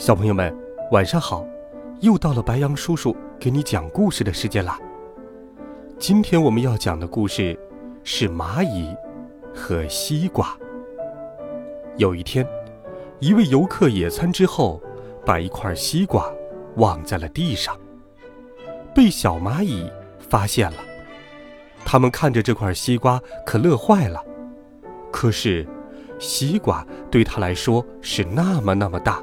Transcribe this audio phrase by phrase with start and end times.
[0.00, 0.50] 小朋友们，
[0.92, 1.46] 晚上好！
[2.00, 4.80] 又到了白羊叔叔给你讲故事的时间啦。
[5.98, 7.54] 今天我们要讲的故事
[8.02, 8.96] 是蚂蚁
[9.54, 10.56] 和西瓜。
[11.98, 12.48] 有一天，
[13.18, 14.80] 一位游客野餐之后，
[15.26, 16.32] 把一块西瓜
[16.76, 17.76] 忘在了地上，
[18.94, 20.78] 被小蚂蚁发现了。
[21.84, 24.24] 他们看着这块西瓜，可乐坏了。
[25.12, 25.68] 可是，
[26.18, 29.22] 西瓜对他来说是那么那么大。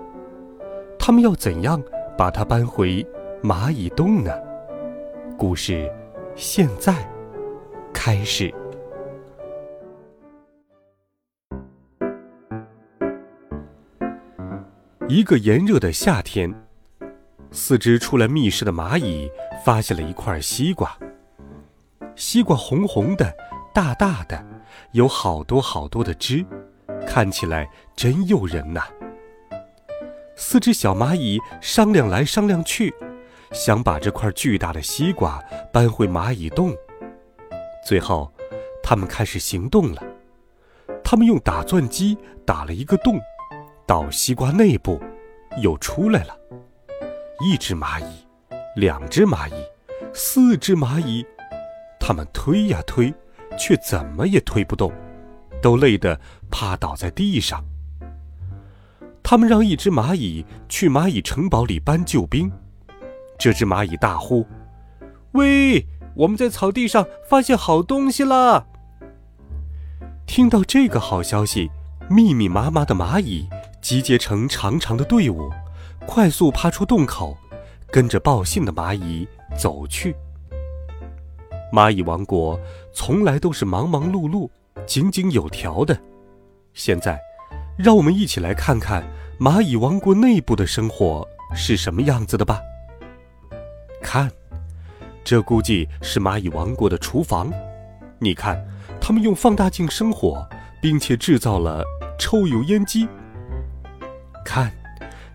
[1.07, 1.81] 他们要怎样
[2.17, 3.01] 把它搬回
[3.41, 4.33] 蚂蚁洞呢？
[5.37, 5.89] 故事
[6.35, 6.93] 现在
[7.93, 8.53] 开始。
[15.07, 16.53] 一个炎热的夏天，
[17.51, 19.31] 四只出来觅食的蚂蚁
[19.63, 20.93] 发现了一块西瓜。
[22.17, 23.33] 西瓜红红的，
[23.73, 24.45] 大大的，
[24.91, 26.45] 有好多好多的汁，
[27.07, 28.83] 看起来真诱人呐。
[30.39, 32.93] 四只小蚂蚁商量来商量去，
[33.51, 35.43] 想把这块巨大的西瓜
[35.73, 36.73] 搬回蚂蚁洞。
[37.83, 38.31] 最后，
[38.83, 40.03] 他们开始行动了。
[41.03, 42.15] 他们用打钻机
[42.45, 43.19] 打了一个洞，
[43.87, 45.01] 到西瓜内部，
[45.61, 46.37] 又出来了。
[47.39, 48.25] 一只蚂蚁，
[48.75, 49.53] 两只蚂蚁，
[50.13, 51.25] 四只蚂蚁，
[51.99, 53.11] 他们推呀推，
[53.57, 54.93] 却怎么也推不动，
[55.61, 56.19] 都累得
[56.51, 57.65] 趴倒在地上。
[59.29, 62.49] 他们让一只蚂蚁去蚂蚁城堡里搬救兵。
[63.37, 64.47] 这只蚂蚁大呼
[65.35, 68.67] ：“喂，我们在草地上发现好东西了！”
[70.25, 71.69] 听到这个好消息，
[72.09, 73.49] 密密麻麻的蚂蚁
[73.81, 75.51] 集结成长长的队伍，
[76.05, 77.37] 快速爬出洞口，
[77.91, 79.27] 跟着报信的蚂蚁
[79.59, 80.15] 走去。
[81.73, 82.57] 蚂蚁王国
[82.93, 84.49] 从来都是忙忙碌碌、
[84.85, 85.99] 井井有条的，
[86.73, 87.19] 现在。
[87.77, 89.03] 让我们一起来看看
[89.39, 92.59] 蚂蚁王国内部的生活是什么样子的吧。
[94.01, 94.31] 看，
[95.23, 97.51] 这估计是蚂蚁王国的厨房。
[98.17, 98.59] 你看，
[98.99, 100.43] 他们用放大镜生火，
[100.81, 101.83] 并且制造了
[102.17, 103.07] 抽油烟机。
[104.43, 104.71] 看，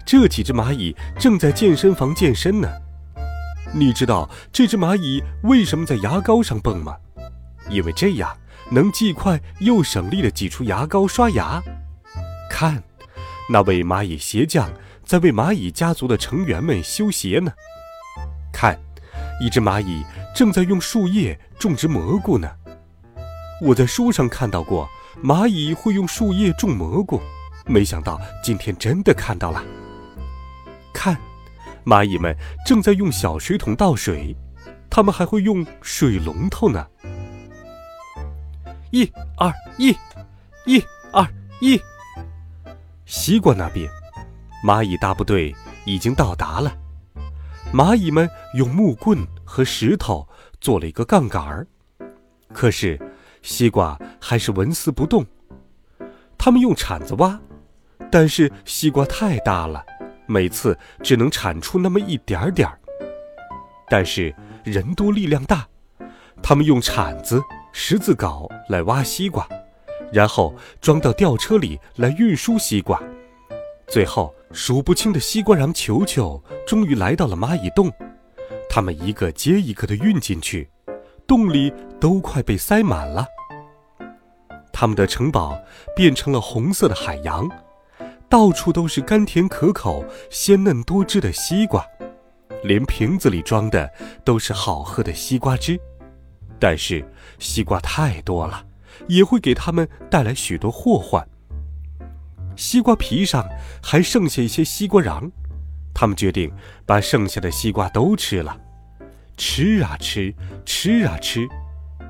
[0.05, 2.69] 这几只蚂蚁正在健身房健身呢。
[3.73, 6.97] 你知道这只蚂蚁为什么在牙膏上蹦吗？
[7.71, 8.37] 因为这样
[8.69, 11.63] 能既快又省力的挤出牙膏刷牙。
[12.63, 12.81] 看，
[13.49, 14.73] 那位蚂蚁鞋匠
[15.05, 17.53] 在为蚂蚁家族的成员们修鞋呢。
[18.53, 18.79] 看，
[19.41, 22.49] 一只蚂蚁正在用树叶种植蘑菇呢。
[23.61, 24.89] 我在书上看到过
[25.21, 27.21] 蚂蚁会用树叶种蘑菇，
[27.67, 29.61] 没想到今天真的看到了。
[30.95, 31.19] 看，
[31.85, 32.33] 蚂蚁们
[32.65, 34.37] 正在用小水桶倒水，
[34.89, 36.87] 它们还会用水龙头呢。
[38.93, 39.05] 一、
[39.37, 39.91] 二、一、
[40.65, 40.81] 一、
[41.11, 41.27] 二、
[41.61, 41.77] 一。
[43.15, 43.91] 西瓜那边，
[44.65, 46.75] 蚂蚁大部队已经到达了。
[47.71, 50.27] 蚂蚁们用木棍和石头
[50.63, 51.67] 做了一个杠杆儿，
[52.55, 52.99] 可是
[53.43, 55.27] 西瓜还是纹丝不动。
[56.39, 57.39] 他们用铲子挖，
[58.11, 59.85] 但是西瓜太大了，
[60.25, 62.81] 每次只能铲出那么一点儿点儿。
[63.91, 64.35] 但是
[64.65, 65.69] 人多力量大，
[66.43, 67.43] 他们用铲子、
[67.75, 69.47] 十字镐来挖西瓜。
[70.13, 73.03] 然后装到吊车里来运输西瓜，
[73.89, 77.91] 最后数不清的西瓜瓤球球终于来到了蚂蚁洞，
[78.69, 80.69] 它们一个接一个的运进去，
[81.27, 83.27] 洞里都快被塞满了。
[84.73, 85.59] 他们的城堡
[85.97, 87.49] 变成了红色的海洋，
[88.29, 91.87] 到处都是甘甜可口、鲜嫩多汁的西瓜，
[92.65, 93.91] 连瓶子里装的
[94.25, 95.81] 都是好喝的西瓜汁。
[96.59, 97.05] 但是
[97.39, 98.65] 西瓜太多了。
[99.09, 101.27] 也会给他们带来许多祸患。
[102.57, 103.49] 西瓜皮上
[103.83, 105.31] 还剩下一些西瓜瓤，
[105.95, 106.53] 他们决定
[106.85, 108.59] 把剩下的西瓜都吃了。
[109.37, 110.35] 吃啊吃，
[110.65, 111.49] 吃啊吃，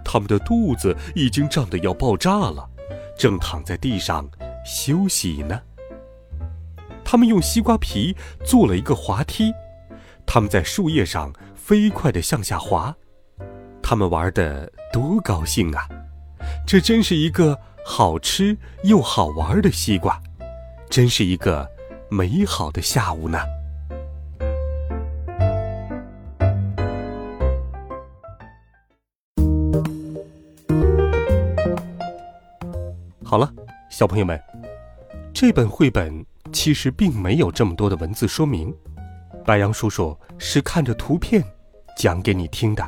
[0.04, 2.68] 他们的肚子已经胀得要爆炸了，
[3.16, 4.28] 正躺在地上
[4.66, 5.60] 休息呢。
[7.04, 9.52] 他们用西瓜皮做了一个滑梯，
[10.26, 12.94] 他们在树叶上飞快地向下滑，
[13.80, 15.88] 他们玩得多高兴啊！
[16.66, 20.18] 这真是一个好吃又好玩的西瓜，
[20.88, 21.68] 真是一个
[22.08, 23.38] 美好的下午呢。
[33.22, 33.52] 好了，
[33.90, 34.40] 小朋友们，
[35.34, 38.74] 这本绘本其实并没有这么多的文字说明，
[39.44, 41.44] 白羊叔叔是看着图片
[41.98, 42.86] 讲给你听的。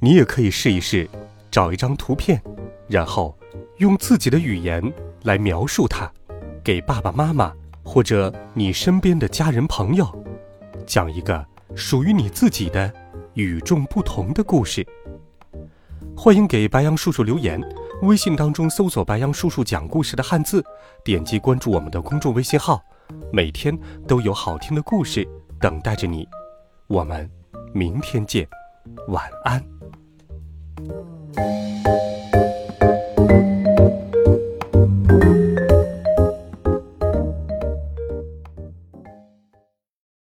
[0.00, 1.08] 你也可以试一试，
[1.54, 2.42] 找一张图片，
[2.88, 3.38] 然后
[3.76, 4.82] 用自己的语言
[5.22, 6.10] 来描述它，
[6.64, 7.54] 给爸爸妈妈
[7.84, 10.04] 或者你身边的家人朋友
[10.84, 11.46] 讲一个
[11.76, 12.92] 属于你自己的
[13.34, 14.84] 与众不同的故事。
[16.16, 17.62] 欢迎给白羊叔叔留言。
[18.02, 20.60] 微信当中搜索“白羊叔叔讲故事”的汉字，
[21.04, 22.82] 点击关注我们的公众微信号，
[23.32, 23.78] 每天
[24.08, 25.24] 都有好听的故事
[25.60, 26.26] 等待着你。
[26.88, 27.30] 我们
[27.72, 28.44] 明天见，
[29.06, 29.64] 晚安。
[31.36, 32.13] thank you